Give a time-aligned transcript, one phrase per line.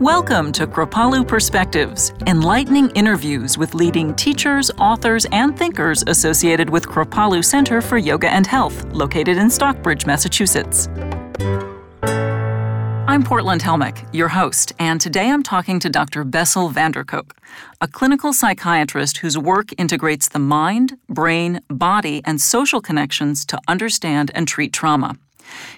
[0.00, 7.44] Welcome to Kripalu Perspectives, enlightening interviews with leading teachers, authors, and thinkers associated with Kripalu
[7.44, 10.88] Center for Yoga and Health, located in Stockbridge, Massachusetts.
[13.06, 16.24] I'm Portland Helmich, your host, and today I'm talking to Dr.
[16.24, 17.36] Bessel van der Kolk,
[17.82, 24.30] a clinical psychiatrist whose work integrates the mind, brain, body, and social connections to understand
[24.34, 25.18] and treat trauma.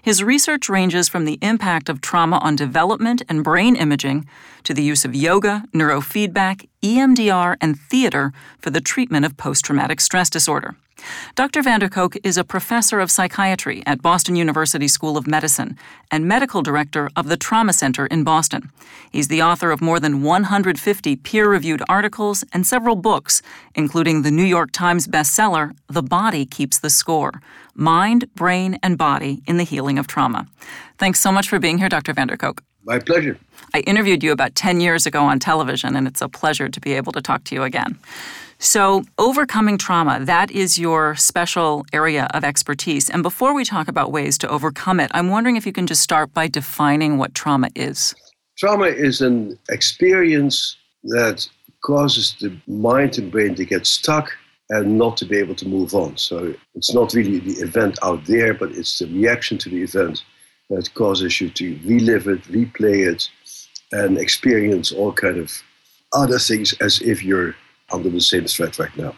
[0.01, 4.27] His research ranges from the impact of trauma on development and brain imaging
[4.65, 10.01] to the use of yoga, neurofeedback, EMDR, and theater for the treatment of post traumatic
[10.01, 10.77] stress disorder.
[11.35, 11.63] Dr.
[11.63, 15.77] van der Kolk is a professor of psychiatry at Boston University School of Medicine
[16.11, 18.71] and medical director of the Trauma Center in Boston.
[19.11, 23.43] He's the author of more than 150 peer reviewed articles and several books,
[23.75, 27.41] including the New York Times bestseller, The Body Keeps the Score
[27.75, 30.47] Mind, Brain, and Body in the Healing of Trauma.
[30.99, 32.13] Thanks so much for being here, Dr.
[32.13, 32.63] van der Kolk.
[32.85, 33.39] My pleasure.
[33.75, 36.95] I interviewed you about 10 years ago on television, and it's a pleasure to be
[36.95, 37.99] able to talk to you again.
[38.65, 43.11] So, overcoming trauma, that is your special area of expertise.
[43.11, 46.01] And before we talk about ways to overcome it, I'm wondering if you can just
[46.01, 48.15] start by defining what trauma is.
[48.57, 51.49] Trauma is an experience that
[51.85, 54.31] causes the mind and brain to get stuck
[54.71, 56.17] and not to be able to move on.
[56.17, 60.23] So, it's not really the event out there, but it's the reaction to the event
[60.71, 63.29] that causes you to relive it, replay it,
[63.91, 65.51] and experience all kind of
[66.13, 67.57] other things as if you're
[67.93, 69.15] under the same threat right now.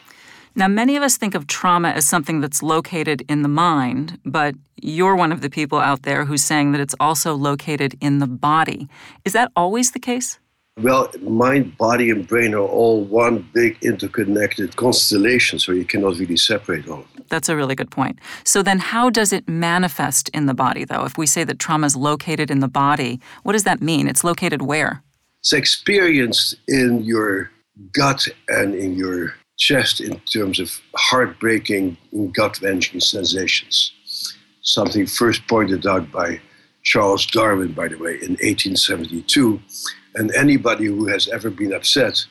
[0.56, 4.54] Now, many of us think of trauma as something that's located in the mind, but
[4.80, 8.28] you're one of the people out there who's saying that it's also located in the
[8.28, 8.88] body.
[9.24, 10.38] Is that always the case?
[10.80, 16.36] Well, mind, body, and brain are all one big interconnected constellation, so you cannot really
[16.36, 17.24] separate all of them.
[17.28, 18.18] That's a really good point.
[18.42, 21.04] So, then how does it manifest in the body, though?
[21.04, 24.08] If we say that trauma is located in the body, what does that mean?
[24.08, 25.02] It's located where?
[25.40, 27.50] It's experienced in your
[27.92, 31.96] gut and in your chest in terms of heartbreaking,
[32.32, 33.92] gut wrenching sensations.
[34.62, 36.40] Something first pointed out by
[36.82, 39.60] Charles Darwin, by the way, in 1872.
[40.14, 42.24] And anybody who has ever been upset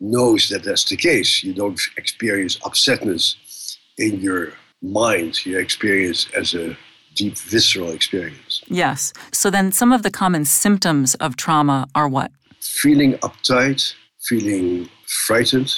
[0.00, 1.42] knows that that's the case.
[1.42, 3.36] You don't experience upsetness
[3.98, 4.52] in your
[4.82, 6.76] mind, you experience as a
[7.14, 8.62] deep visceral experience.
[8.68, 9.12] Yes.
[9.32, 12.32] So then some of the common symptoms of trauma are what?
[12.60, 13.94] Feeling uptight,
[14.28, 14.88] feeling
[15.26, 15.72] frightened,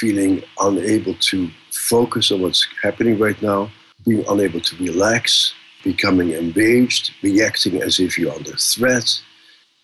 [0.00, 3.70] feeling unable to focus on what's happening right now,
[4.06, 5.54] being unable to relax,
[5.84, 9.20] becoming enraged, reacting as if you're under threat,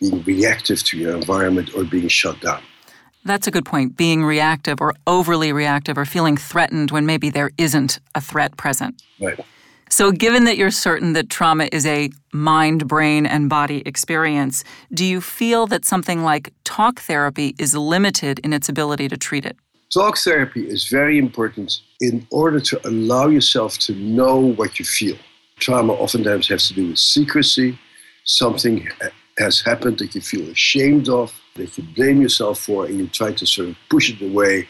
[0.00, 2.62] being reactive to your environment, or being shut down.
[3.24, 3.96] That's a good point.
[3.96, 9.02] Being reactive or overly reactive or feeling threatened when maybe there isn't a threat present.
[9.18, 9.40] Right.
[9.94, 15.04] So, given that you're certain that trauma is a mind, brain, and body experience, do
[15.04, 19.56] you feel that something like talk therapy is limited in its ability to treat it?
[19.92, 25.16] Talk therapy is very important in order to allow yourself to know what you feel.
[25.60, 27.78] Trauma oftentimes has to do with secrecy.
[28.24, 28.88] Something
[29.38, 33.30] has happened that you feel ashamed of, that you blame yourself for, and you try
[33.30, 34.66] to sort of push it away.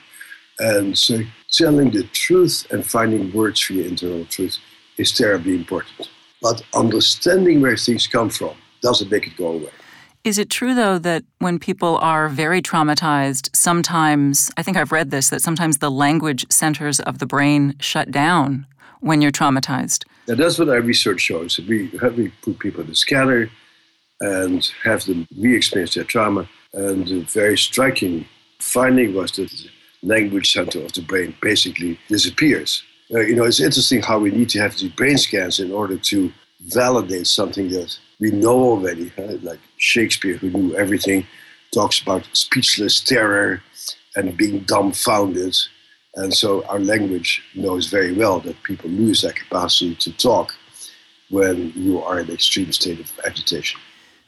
[0.59, 1.21] And so,
[1.51, 4.59] telling the truth and finding words for your internal truth
[4.97, 6.09] is terribly important.
[6.41, 9.71] But understanding where things come from doesn't make it go away.
[10.25, 15.10] Is it true, though, that when people are very traumatized, sometimes, I think I've read
[15.10, 18.66] this, that sometimes the language centers of the brain shut down
[19.00, 20.04] when you're traumatized?
[20.27, 21.59] Now, that's what our research shows.
[21.59, 23.50] We, we put people in the scanner
[24.21, 26.49] and have them re experience their trauma.
[26.72, 28.27] And the very striking
[28.60, 29.69] finding was that the
[30.03, 34.48] language center of the brain basically disappears uh, you know, it's interesting how we need
[34.50, 39.12] to have these brain scans in order to validate something that we know already.
[39.42, 41.26] Like Shakespeare, who knew everything,
[41.72, 43.62] talks about speechless terror
[44.16, 45.56] and being dumbfounded.
[46.15, 50.54] And so our language knows very well that people lose that capacity to talk
[51.31, 53.81] when you are in an extreme state of agitation.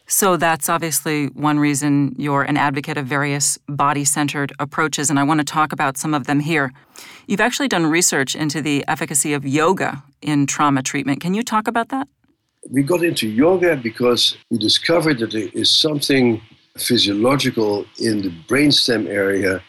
[0.09, 5.25] So that's obviously one reason you're an advocate of various body centered approaches, and I
[5.25, 6.73] want to talk about some of them here.
[7.27, 11.21] You've actually done research into the efficacy of yoga in trauma treatment.
[11.21, 12.07] Can you talk about that?
[12.71, 16.41] We got into yoga because we discovered that there is something
[16.79, 19.61] physiological in the brainstem area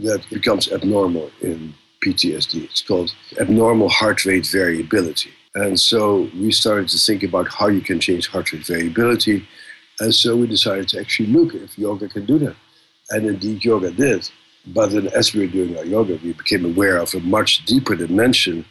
[0.00, 1.72] that becomes abnormal in
[2.04, 2.64] PTSD.
[2.64, 5.30] It's called abnormal heart rate variability.
[5.54, 9.46] And so we started to think about how you can change heart rate variability
[10.00, 12.56] and so we decided to actually look if yoga can do that.
[13.10, 14.28] And indeed, yoga did.
[14.66, 17.94] But then, as we were doing our yoga, we became aware of a much deeper
[17.94, 18.64] dimension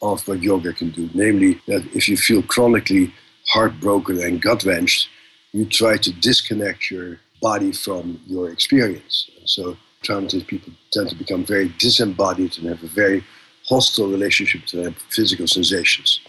[0.00, 1.10] of what yoga can do.
[1.12, 3.12] Namely, that if you feel chronically
[3.48, 5.08] heartbroken and gut wrenched,
[5.52, 9.30] you try to disconnect your body from your experience.
[9.38, 13.22] And so traumatized people tend to become very disembodied and have a very
[13.68, 16.20] hostile relationship to their physical sensations.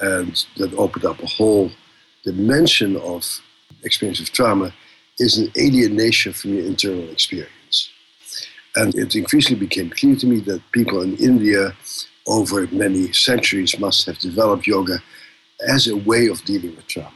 [0.00, 1.70] And that opened up a whole
[2.24, 3.40] dimension of
[3.84, 4.72] experience of trauma
[5.18, 7.90] is an alienation from your internal experience.
[8.76, 11.72] And it increasingly became clear to me that people in India
[12.26, 14.98] over many centuries must have developed yoga
[15.68, 17.10] as a way of dealing with trauma.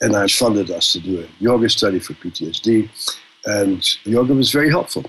[0.00, 2.88] And I funded us to do a yoga study for PTSD,
[3.46, 5.04] and yoga was very helpful,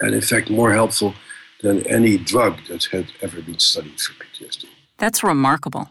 [0.00, 1.14] and in fact, more helpful
[1.62, 4.64] than any drug that had ever been studied for PTSD.
[4.98, 5.88] That's remarkable.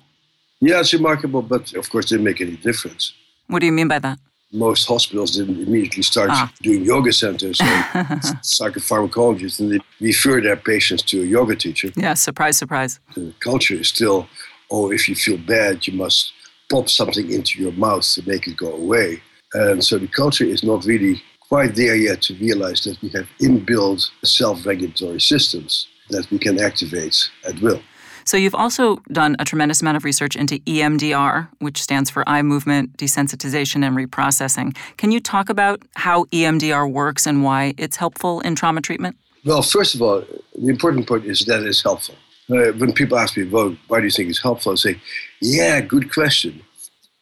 [0.60, 3.14] Yeah, it's remarkable, but of course, it didn't make any difference.
[3.48, 4.20] What do you mean by that?
[4.52, 6.52] Most hospitals didn't immediately start ah.
[6.62, 7.86] doing yoga centers and
[8.42, 11.90] psychopharmacologists, and they refer their patients to a yoga teacher.
[11.96, 13.00] Yeah, surprise, surprise.
[13.16, 14.28] The culture is still,
[14.72, 16.34] oh, if you feel bad, you must
[16.70, 19.22] pop something into your mouth to make it go away.
[19.54, 23.28] And so the culture is not really quite there yet to realize that we have
[23.42, 27.82] inbuilt self regulatory systems that we can activate at will.
[28.30, 32.44] So, you've also done a tremendous amount of research into EMDR, which stands for eye
[32.44, 34.78] movement desensitization and reprocessing.
[34.98, 39.18] Can you talk about how EMDR works and why it's helpful in trauma treatment?
[39.46, 40.24] Well, first of all,
[40.54, 42.14] the important point is that it's helpful.
[42.52, 44.74] Uh, when people ask me, well, why do you think it's helpful?
[44.74, 45.02] I say,
[45.42, 46.62] yeah, good question.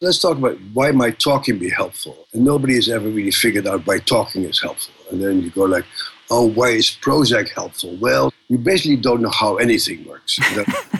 [0.02, 2.26] Let's talk about why might talking be helpful?
[2.34, 4.92] And nobody has ever really figured out why talking is helpful.
[5.10, 5.86] And then you go like,
[6.30, 7.96] oh, why is Prozac helpful?
[7.96, 10.38] Well, you basically don't know how anything works.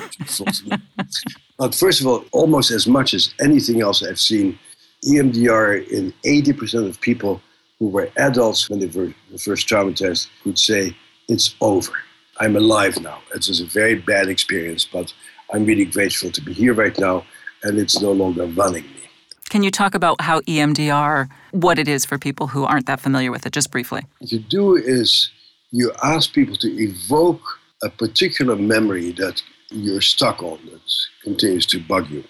[1.59, 4.59] but first of all, almost as much as anything else I've seen,
[5.05, 7.41] EMDR in 80% of people
[7.79, 10.97] who were adults when they were first traumatized would say,
[11.29, 11.93] it's over.
[12.41, 13.21] I'm alive now.
[13.35, 15.13] It was a very bad experience, but
[15.53, 17.25] I'm really grateful to be here right now
[17.63, 18.91] and it's no longer running me.
[19.51, 23.31] Can you talk about how EMDR, what it is for people who aren't that familiar
[23.31, 24.03] with it, just briefly?
[24.19, 25.31] What you do is
[25.71, 27.41] you ask people to evoke
[27.83, 30.81] a particular memory that you're stuck on, that
[31.23, 32.25] continues to bug you.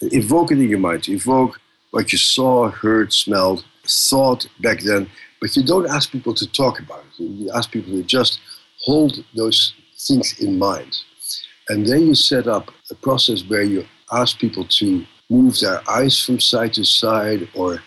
[0.00, 1.08] Evoke it in your mind.
[1.08, 1.60] Evoke
[1.90, 5.08] what you saw, heard, smelled, thought back then,
[5.40, 7.22] but you don't ask people to talk about it.
[7.22, 8.40] You ask people to just
[8.82, 10.96] hold those things in mind.
[11.68, 16.20] And then you set up a process where you ask people to move their eyes
[16.20, 17.82] from side to side or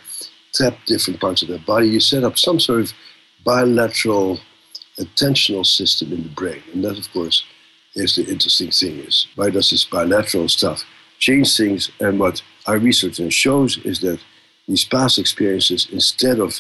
[0.54, 1.88] tap different parts of their body.
[1.88, 2.94] You set up some sort of
[3.44, 4.40] bilateral
[5.00, 6.64] attentional system in the brain.
[6.74, 7.44] And that, of course,
[7.98, 10.84] is the interesting thing is why does this bilateral stuff
[11.20, 11.92] change things?
[12.00, 14.20] And what our research shows is that
[14.68, 16.60] these past experiences, instead of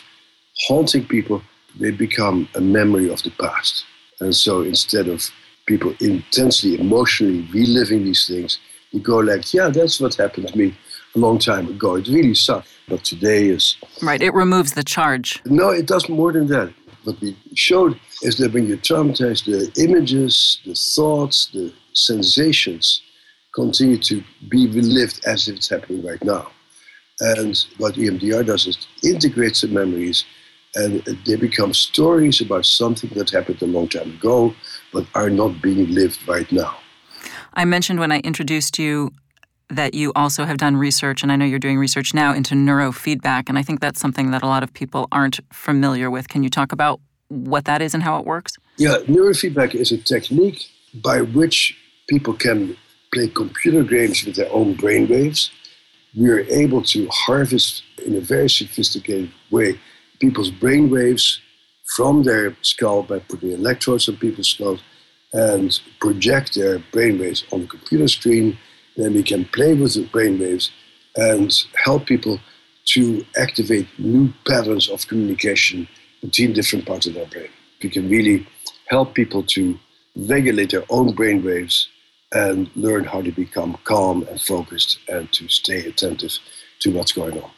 [0.67, 1.41] haunting people,
[1.79, 3.85] they become a memory of the past.
[4.19, 5.29] And so instead of
[5.67, 8.59] people intensely emotionally reliving these things,
[8.91, 10.75] you go like, yeah, that's what happened to me
[11.15, 11.95] a long time ago.
[11.95, 12.69] It really sucked.
[12.87, 13.75] But today is.
[14.01, 15.41] Right, it removes the charge.
[15.45, 16.73] No, it does more than that.
[17.07, 23.01] What we showed is that when you're traumatized, the images, the thoughts, the sensations
[23.55, 26.51] continue to be relived as if it's happening right now.
[27.21, 30.25] And what EMDR does is integrates the memories
[30.75, 34.53] and they become stories about something that happened a long time ago
[34.91, 36.75] but are not being lived right now.
[37.53, 39.13] I mentioned when I introduced you
[39.69, 43.49] that you also have done research, and I know you're doing research now into neurofeedback,
[43.49, 46.29] and I think that's something that a lot of people aren't familiar with.
[46.29, 48.53] Can you talk about what that is and how it works?
[48.77, 50.67] Yeah, neurofeedback is a technique
[51.03, 52.77] by which people can
[53.13, 55.51] play computer games with their own brain waves.
[56.15, 59.79] We are able to harvest in a very sophisticated way
[60.19, 61.41] people's brain waves
[61.95, 64.81] from their skull by putting electrodes on people's skulls
[65.33, 68.57] and project their brainwaves on the computer screen.
[68.97, 70.71] Then we can play with the brainwaves
[71.15, 72.39] and help people
[72.93, 75.87] to activate new patterns of communication
[76.21, 77.49] between different parts of their brain.
[77.81, 78.47] We can really
[78.87, 79.79] help people to
[80.15, 81.85] regulate their own brainwaves
[82.33, 86.37] and learn how to become calm and focused and to stay attentive
[86.79, 87.51] to what's going on.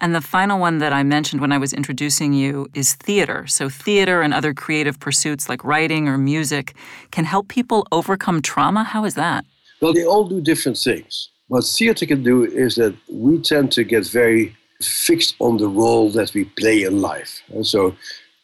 [0.00, 3.46] And the final one that I mentioned when I was introducing you is theater.
[3.46, 6.74] So, theater and other creative pursuits like writing or music
[7.10, 8.82] can help people overcome trauma.
[8.84, 9.46] How is that?
[9.84, 11.28] Well, they all do different things.
[11.48, 16.08] What theater can do is that we tend to get very fixed on the role
[16.12, 17.42] that we play in life.
[17.52, 17.94] And so,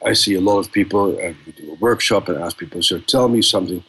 [0.05, 2.99] I see a lot of people, and we do a workshop and ask people, so
[2.99, 3.83] tell me something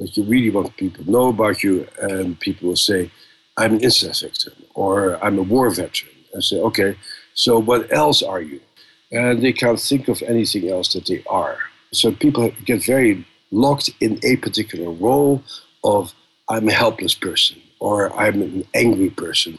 [0.00, 1.86] that you really want people to know about you.
[2.02, 3.08] And people will say,
[3.56, 6.96] I'm an incest victim, or I'm a war veteran, and say, okay,
[7.34, 8.60] so what else are you?
[9.12, 11.58] And they can't think of anything else that they are.
[11.92, 15.44] So people get very locked in a particular role
[15.84, 16.12] of
[16.48, 19.58] I'm a helpless person or I'm an angry person.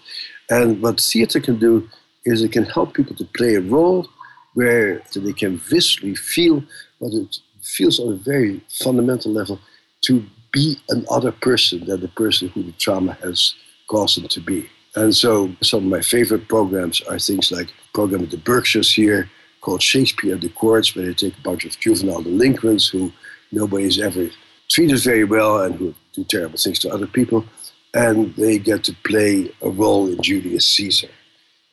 [0.49, 1.89] And what theater can do
[2.25, 4.07] is it can help people to play a role
[4.53, 6.63] where they can viscerally feel
[6.99, 9.59] what it feels on a very fundamental level
[10.01, 13.53] to be another person than the person who the trauma has
[13.89, 14.69] caused them to be.
[14.95, 18.93] And so some of my favorite programs are things like a program at the Berkshires
[18.93, 19.29] here
[19.61, 23.11] called Shakespeare at the Courts, where they take a bunch of juvenile delinquents who
[23.51, 24.29] nobody's ever
[24.69, 27.45] treated very well and who do terrible things to other people.
[27.93, 31.09] And they get to play a role in Julius Caesar.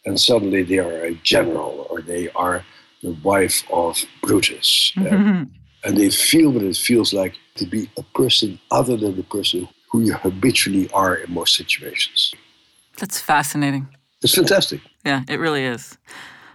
[0.07, 2.65] And suddenly they are a general or they are
[3.03, 4.93] the wife of Brutus.
[4.97, 5.45] Mm-hmm.
[5.85, 9.69] And they feel what it feels like to be a person other than the person
[9.91, 12.33] who you habitually are in most situations.
[12.99, 13.89] That's fascinating.
[14.23, 14.81] It's fantastic.
[15.05, 15.99] Yeah, it really is.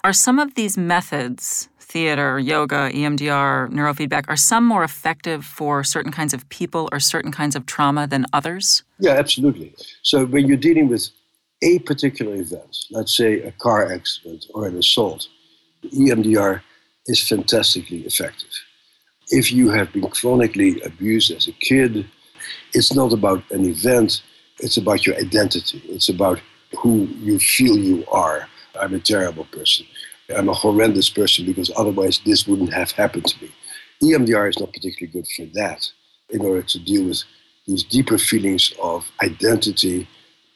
[0.03, 6.12] Are some of these methods, theater, yoga, EMDR, neurofeedback, are some more effective for certain
[6.12, 8.84] kinds of people or certain kinds of trauma than others?
[9.00, 9.75] Yeah, absolutely.
[10.03, 11.10] So when you're dealing with
[11.62, 15.27] a particular event, let's say a car accident or an assault,
[15.84, 16.62] EMDR
[17.08, 18.51] is fantastically effective.
[19.29, 22.05] If you have been chronically abused as a kid,
[22.74, 24.22] it's not about an event,
[24.60, 25.81] it's about your identity.
[25.86, 26.39] It's about
[26.77, 28.48] who you feel you are.
[28.79, 29.86] I'm a terrible person.
[30.36, 33.51] I'm a horrendous person because otherwise this wouldn't have happened to me.
[34.03, 35.89] EMDR is not particularly good for that
[36.29, 37.24] in order to deal with
[37.67, 40.07] these deeper feelings of identity.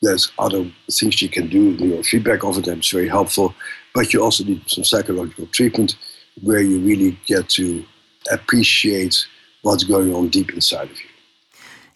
[0.01, 1.75] There's other things you can do.
[1.77, 3.53] Neurofeedback oftentimes is very helpful,
[3.93, 5.95] but you also need some psychological treatment
[6.41, 7.85] where you really get to
[8.31, 9.25] appreciate
[9.61, 11.12] what's going on deep inside of you.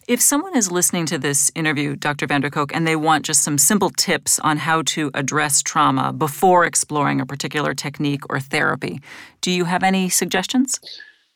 [0.08, 2.26] If someone is listening to this interview, Dr.
[2.26, 6.14] van der Kolk, and they want just some simple tips on how to address trauma
[6.14, 9.02] before exploring a particular technique or therapy,
[9.42, 10.80] do you have any suggestions?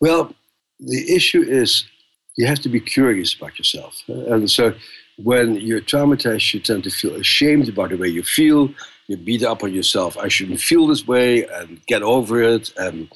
[0.00, 0.34] Well,
[0.80, 1.84] the issue is
[2.38, 4.02] you have to be curious about yourself.
[4.08, 4.72] And so
[5.18, 8.70] when you're traumatized, you tend to feel ashamed about the way you feel.
[9.06, 10.16] You beat up on yourself.
[10.16, 13.12] I shouldn't feel this way and get over it and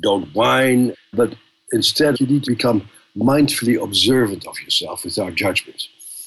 [0.00, 0.94] don't whine.
[1.12, 1.34] But
[1.70, 5.82] instead, you need to become mindfully observant of yourself without judgment.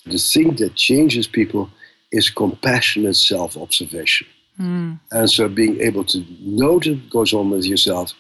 [0.06, 1.70] The thing that changes people
[2.12, 4.28] is compassionate self observation.
[4.60, 5.00] Mm.
[5.12, 8.14] And so being able to note what goes on with yourself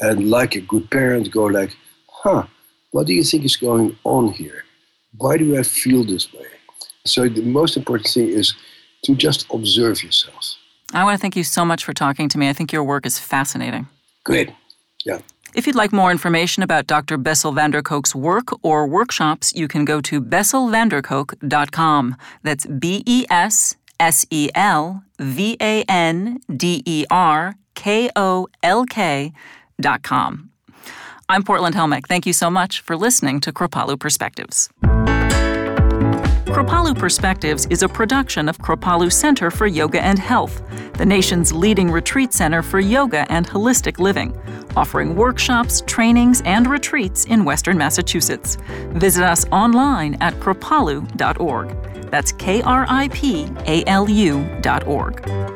[0.00, 1.76] and like a good parent go like,
[2.08, 2.46] huh,
[2.90, 4.64] what do you think is going on here?
[5.18, 6.46] Why do I feel this way?
[7.04, 8.54] So the most important thing is
[9.04, 10.56] to just observe yourself.
[10.92, 12.48] I want to thank you so much for talking to me.
[12.48, 13.86] I think your work is fascinating.
[14.24, 14.50] Great.
[15.04, 15.18] Yeah.
[15.54, 17.16] If you'd like more information about Dr.
[17.16, 22.16] Bessel van der Kolk's work or workshops, you can go to besselvanderkolk.com.
[22.42, 28.48] That's B E S S E L V A N D E R K O
[28.62, 29.32] L K
[29.80, 30.50] dot com.
[31.28, 32.06] I'm Portland Helmich.
[32.06, 34.68] Thank you so much for listening to Kripalu Perspectives.
[36.46, 40.62] Kripalu Perspectives is a production of Kripalu Center for Yoga and Health,
[40.94, 44.34] the nation's leading retreat center for yoga and holistic living,
[44.76, 48.56] offering workshops, trainings, and retreats in Western Massachusetts.
[48.92, 52.10] Visit us online at kripalu.org.
[52.10, 55.55] That's K R I P A L U dot org.